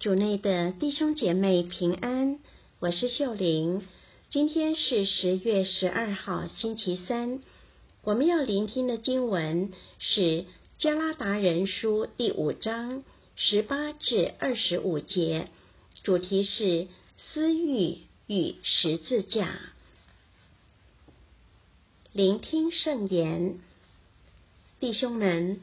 [0.00, 2.38] 主内的弟兄姐妹平安，
[2.78, 3.82] 我是秀玲。
[4.30, 7.40] 今天是十月十二号，星期三。
[8.04, 10.20] 我们要聆听的经文是
[10.78, 13.02] 《加拉达人书》第五章
[13.34, 15.48] 十八至二十五节，
[16.04, 16.86] 主题是
[17.16, 17.96] 私欲
[18.28, 19.50] 与十字架。
[22.12, 23.58] 聆听圣言，
[24.78, 25.60] 弟兄们，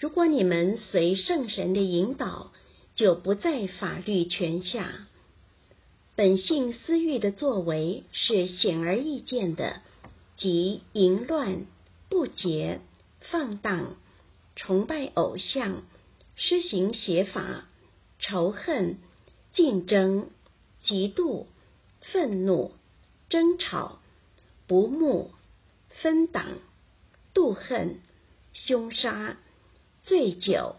[0.00, 2.50] 如果你们随圣神的引导。
[2.96, 5.06] 就不在法律权下。
[6.16, 9.82] 本性私欲的作为是显而易见的，
[10.36, 11.66] 即淫乱、
[12.08, 12.80] 不洁、
[13.20, 13.96] 放荡、
[14.56, 15.82] 崇拜偶像、
[16.36, 17.68] 施行邪法、
[18.18, 18.96] 仇恨、
[19.52, 20.30] 竞争、
[20.82, 21.44] 嫉妒、
[22.00, 22.72] 愤怒、
[23.28, 23.98] 争吵、
[24.66, 25.32] 不睦、
[25.88, 26.46] 分党、
[27.34, 28.00] 妒恨、
[28.54, 29.36] 凶杀、
[30.02, 30.76] 醉酒、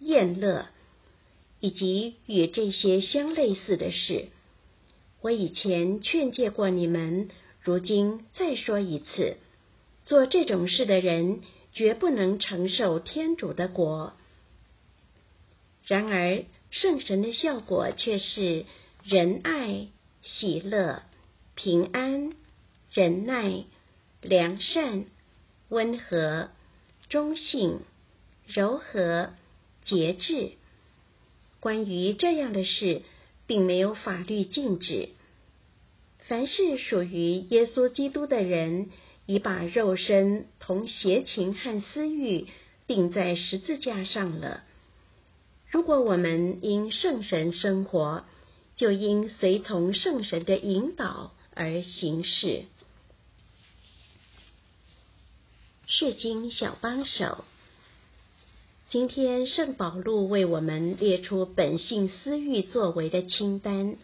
[0.00, 0.66] 厌乐。
[1.64, 4.26] 以及与这些相类似的事，
[5.22, 7.30] 我以前劝诫过你们，
[7.62, 9.38] 如今再说一次：
[10.04, 11.40] 做这种事的人，
[11.72, 14.12] 绝不能承受天主的国。
[15.86, 18.66] 然而，圣神的效果却是
[19.02, 19.86] 仁爱、
[20.20, 21.00] 喜乐、
[21.54, 22.34] 平安、
[22.92, 23.64] 忍耐、
[24.20, 25.06] 良善、
[25.70, 26.50] 温和、
[27.08, 27.78] 忠信、
[28.46, 29.30] 柔和、
[29.86, 30.52] 节制。
[31.64, 33.00] 关于这样的事，
[33.46, 35.08] 并没有法律禁止。
[36.18, 38.90] 凡是属于耶稣基督的人，
[39.24, 42.48] 已把肉身同邪情和私欲
[42.86, 44.62] 钉在十字架上了。
[45.70, 48.26] 如果我们因圣神生活，
[48.76, 52.64] 就应随从圣神的引导而行事。
[55.86, 57.46] 是经小帮手。
[58.94, 63.96] 今天圣保禄为我们列出本性私欲作为的清单，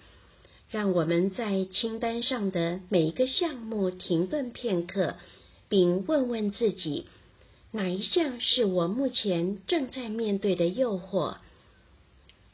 [0.68, 5.14] 让我们在清单上的每一个项目停顿片刻，
[5.68, 7.06] 并问问自己，
[7.70, 11.36] 哪一项是我目前正在面对的诱惑？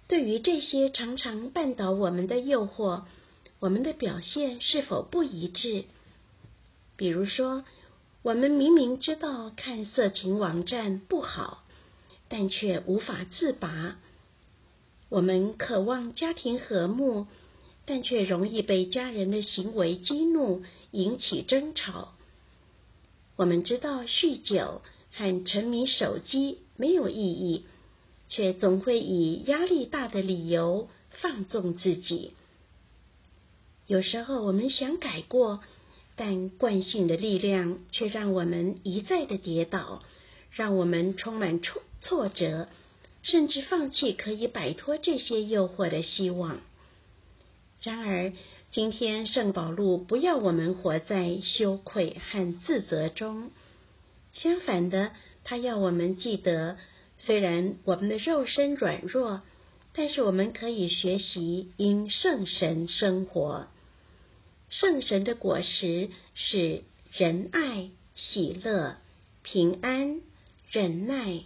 [0.07, 3.05] 对于这些常常绊倒我们的诱惑，
[3.61, 5.85] 我们的表现是否不一致？
[6.99, 7.65] 比如说，
[8.21, 11.63] 我们明明知道看色情网站不好。
[12.29, 13.99] 但却无法自拔。
[15.09, 17.27] 我们渴望家庭和睦，
[17.85, 22.15] 但却容易被家人的行为激怒，引起争吵。
[23.37, 24.83] 我们知道酗酒
[25.13, 27.65] 和沉迷手机没有意义，
[28.29, 32.33] 却总会以压力大的理由放纵自己。
[33.87, 35.61] 有时候我们想改过，
[36.17, 40.03] 但惯性的力量却让我们一再的跌倒。
[40.57, 42.67] 让我们充满挫挫折，
[43.23, 46.61] 甚至放弃可以摆脱这些诱惑的希望。
[47.83, 48.33] 然而，
[48.71, 53.51] 今天圣保禄不要我们活在羞愧和自责中。
[54.33, 55.11] 相反的，
[55.45, 56.79] 他要我们记得，
[57.19, 59.43] 虽然我们的肉身软弱，
[59.93, 63.67] 但是我们可以学习因圣神生活。
[64.71, 68.97] 圣神的果实是仁爱、喜乐、
[69.43, 70.23] 平安。
[70.71, 71.41] 忍耐、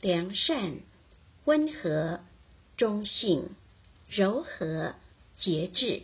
[0.00, 0.80] 良善、
[1.44, 2.20] 温和、
[2.76, 3.48] 忠信、
[4.08, 4.94] 柔和、
[5.38, 6.02] 节制，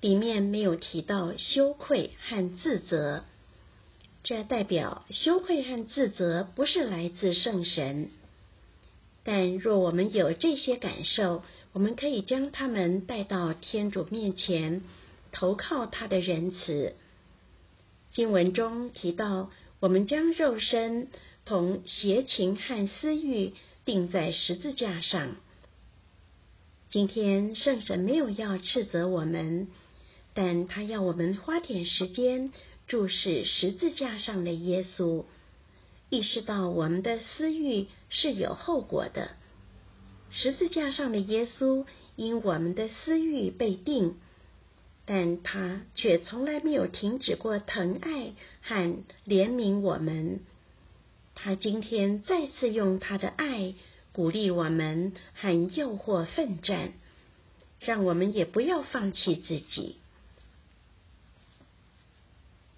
[0.00, 3.24] 里面没有提到羞愧和自责。
[4.22, 8.10] 这代表羞愧和自责不是来自圣神。
[9.22, 14.82] 但若我们有这些感受，我们可以将他们带到天主面前，
[15.32, 16.94] 投靠他的仁慈。
[18.12, 19.50] 经文中提到，
[19.80, 21.08] 我们将肉身。
[21.46, 23.54] 同邪情和私欲
[23.84, 25.34] 钉在十字架上。
[26.90, 29.66] 今天圣神没有要斥责我们，
[30.32, 32.52] 但他要我们花点时间
[32.86, 35.24] 注视十字架上的耶稣，
[36.08, 39.30] 意识到我们的私欲是有后果的。
[40.30, 41.84] 十字架上的耶稣
[42.14, 44.16] 因我们的私欲被定，
[45.12, 50.38] 但他却从来没有停止过疼爱和怜悯我们。
[51.34, 53.74] 他今天再次用他的爱
[54.12, 56.92] 鼓励我们和诱惑奋战，
[57.80, 59.96] 让我们也不要放弃自己。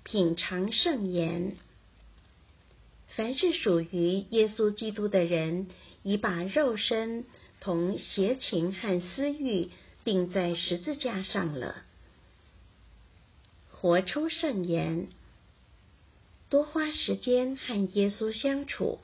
[0.02, 1.56] 品尝圣言，
[3.08, 5.66] 凡是属于耶稣基督的人，
[6.02, 7.26] 已把肉身
[7.60, 9.68] 同邪情和私欲
[10.02, 11.82] 钉在十字架上了。
[13.82, 15.08] 活出圣言。
[16.48, 19.00] 多花时间和耶稣相处，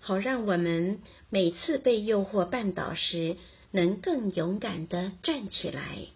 [0.00, 3.36] 好让我们每次被诱惑绊倒时，
[3.70, 6.06] 能更勇敢的站起来。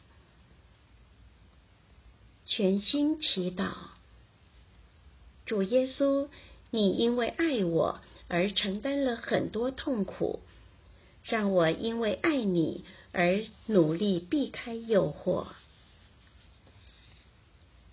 [2.47, 3.75] 全心祈祷，
[5.45, 6.29] 主耶稣，
[6.71, 10.41] 你因为爱我而承担了很多痛苦，
[11.25, 15.49] 让我因为爱你而努力避开诱惑。